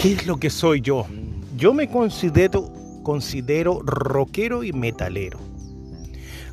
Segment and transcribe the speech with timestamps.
[0.00, 1.04] ¿Qué es lo que soy yo?
[1.58, 5.38] Yo me considero, considero rockero y metalero.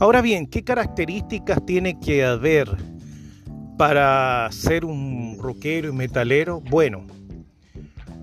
[0.00, 2.68] Ahora bien, ¿qué características tiene que haber
[3.78, 6.60] para ser un rockero y metalero?
[6.60, 7.06] Bueno,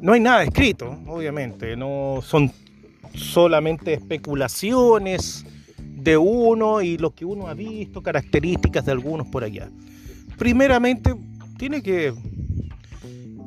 [0.02, 2.52] no hay nada escrito, obviamente, no son
[3.16, 5.46] solamente especulaciones
[5.78, 9.70] de uno y lo que uno ha visto, características de algunos por allá.
[10.38, 11.16] Primeramente,
[11.58, 12.13] tiene que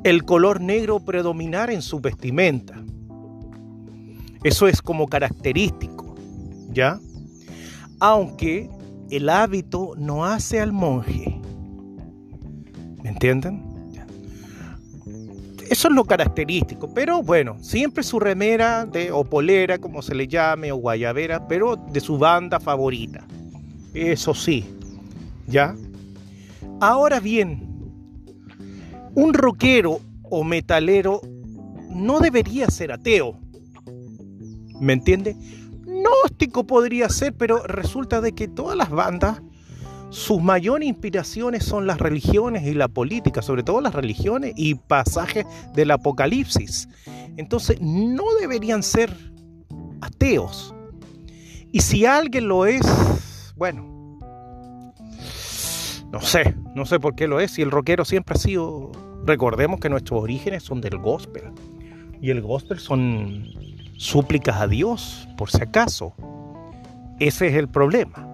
[0.03, 2.81] el color negro predominar en su vestimenta.
[4.43, 6.15] Eso es como característico,
[6.71, 6.99] ¿ya?
[7.99, 8.69] Aunque
[9.09, 11.39] el hábito no hace al monje.
[13.03, 13.67] ¿Me entienden?
[15.69, 20.25] Eso es lo característico, pero bueno, siempre su remera de, o polera, como se le
[20.25, 23.25] llame, o guayabera, pero de su banda favorita.
[23.93, 24.65] Eso sí,
[25.45, 25.75] ¿ya?
[26.79, 27.66] Ahora bien,
[29.17, 31.21] un rockero o metalero
[31.89, 33.39] no debería ser ateo.
[34.79, 35.35] ¿Me entiende?
[35.81, 39.41] Gnóstico podría ser, pero resulta de que todas las bandas
[40.11, 45.47] sus mayores inspiraciones son las religiones y la política, sobre todo las religiones y pasajes
[45.73, 46.87] del Apocalipsis.
[47.37, 49.11] Entonces no deberían ser
[49.99, 50.75] ateos.
[51.71, 52.85] Y si alguien lo es,
[53.55, 53.97] bueno,
[56.11, 57.57] no sé, no sé por qué lo es.
[57.59, 58.91] Y el rockero siempre ha sido,
[59.27, 61.43] recordemos que nuestros orígenes son del gospel.
[62.21, 63.45] Y el gospel son
[63.97, 66.13] súplicas a Dios, por si acaso.
[67.19, 68.27] Ese es el problema.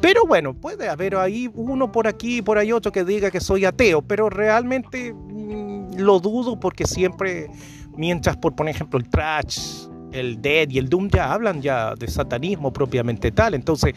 [0.00, 3.40] Pero bueno, puede haber ahí uno por aquí y por ahí otro que diga que
[3.40, 7.48] soy ateo, pero realmente mm, lo dudo porque siempre,
[7.96, 12.06] mientras por, por ejemplo el trash, el dead y el doom ya hablan ya de
[12.06, 13.94] satanismo propiamente tal, entonces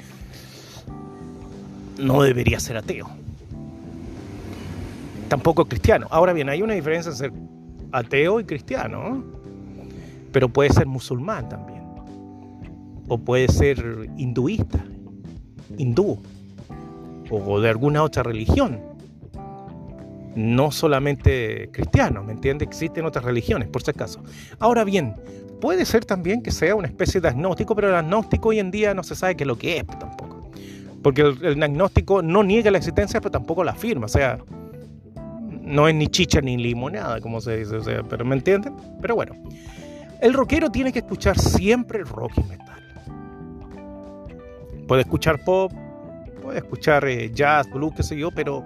[1.99, 3.09] no debería ser ateo.
[5.31, 6.07] Tampoco cristiano.
[6.09, 7.33] Ahora bien, hay una diferencia entre ser
[7.94, 9.23] ateo y cristiano,
[10.33, 11.83] pero puede ser musulmán también,
[13.07, 14.83] o puede ser hinduista
[15.78, 16.19] hindú
[17.29, 18.81] o de alguna otra religión.
[20.35, 22.66] No solamente cristiano, ¿me entiende?
[22.66, 24.22] Existen otras religiones, por si acaso.
[24.59, 25.16] Ahora bien,
[25.61, 28.94] puede ser también que sea una especie de agnóstico, pero el agnóstico hoy en día
[28.94, 30.51] no se sabe qué es lo que es tampoco.
[31.01, 34.07] Porque el, agnóstico no niega la existencia, pero tampoco la afirma.
[34.07, 34.38] O sea,
[35.71, 37.79] no es ni chicha ni limonada, como se dice.
[38.07, 38.75] Pero ¿me entienden?
[39.01, 39.33] Pero bueno,
[40.21, 42.71] el rockero tiene que escuchar siempre rock y metal
[44.91, 45.71] puede escuchar pop,
[46.41, 48.61] puede escuchar eh, jazz, blues, qué sé yo, pero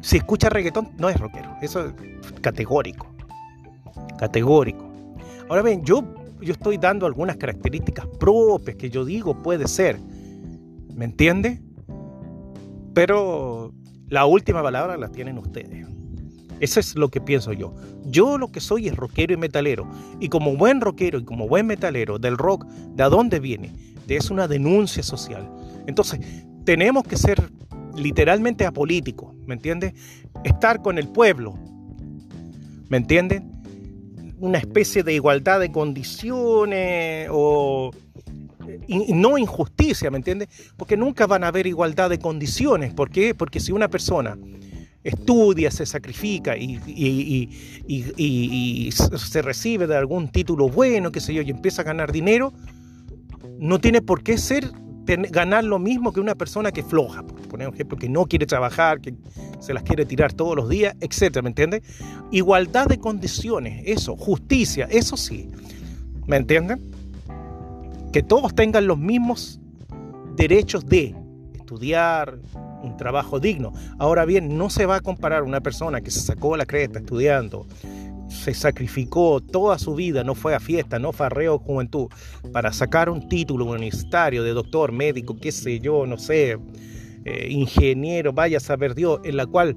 [0.00, 1.50] si escucha reggaetón no es rockero.
[1.60, 1.94] Eso es
[2.40, 3.08] categórico.
[4.20, 4.88] Categórico.
[5.48, 6.04] Ahora bien, yo,
[6.40, 9.98] yo estoy dando algunas características propias que yo digo puede ser.
[10.94, 11.60] ¿Me entiende?
[12.94, 13.72] Pero
[14.06, 15.88] la última palabra la tienen ustedes.
[16.60, 17.74] Eso es lo que pienso yo.
[18.04, 19.88] Yo lo que soy es rockero y metalero.
[20.20, 23.72] Y como buen rockero y como buen metalero del rock, ¿de dónde viene?
[24.14, 25.50] es una denuncia social.
[25.86, 26.20] Entonces,
[26.64, 27.50] tenemos que ser
[27.96, 29.94] literalmente apolíticos, ¿me entiendes?
[30.44, 31.54] Estar con el pueblo,
[32.88, 33.52] ¿me entienden?
[34.38, 37.90] Una especie de igualdad de condiciones o
[38.88, 40.48] no injusticia, ¿me entiendes?
[40.76, 42.92] Porque nunca van a haber igualdad de condiciones.
[42.92, 43.34] ¿Por qué?
[43.34, 44.36] Porque si una persona
[45.06, 46.80] estudia, se sacrifica y,
[48.90, 52.52] se recibe de algún título bueno, qué sé yo, y empieza a ganar dinero,
[53.58, 54.72] no tiene por qué ser
[55.06, 58.44] ganar lo mismo que una persona que floja, por poner un ejemplo, que no quiere
[58.44, 59.14] trabajar, que
[59.60, 61.82] se las quiere tirar todos los días, etcétera, ¿me entiendes?
[62.32, 65.48] Igualdad de condiciones, eso, justicia, eso sí,
[66.26, 66.80] ¿me entienden?
[68.12, 69.60] Que todos tengan los mismos
[70.34, 71.14] derechos de
[71.54, 72.40] estudiar,
[72.82, 73.72] un trabajo digno.
[73.98, 77.66] Ahora bien, no se va a comparar una persona que se sacó la cresta estudiando,
[78.28, 82.08] se sacrificó toda su vida, no fue a fiesta, no fue a reo juventud,
[82.52, 86.58] para sacar un título universitario de doctor, médico, qué sé yo, no sé,
[87.24, 89.76] eh, ingeniero, vaya a saber Dios, en la cual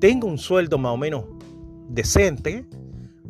[0.00, 1.24] tenga un sueldo más o menos
[1.88, 2.66] decente,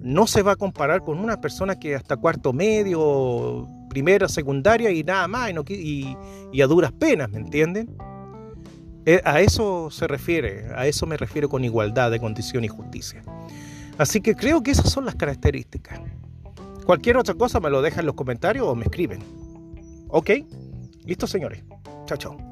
[0.01, 5.03] no se va a comparar con una persona que hasta cuarto medio, primera, secundaria y
[5.03, 6.17] nada más, y,
[6.53, 7.97] y a duras penas, ¿me entienden?
[9.11, 13.23] Eh, a eso se refiere, a eso me refiero con igualdad de condición y justicia.
[13.97, 15.99] Así que creo que esas son las características.
[16.85, 19.21] Cualquier otra cosa me lo dejan en los comentarios o me escriben.
[20.09, 20.33] ¿Ok?
[21.07, 21.65] Listo, señores.
[22.05, 22.48] Chao, chao.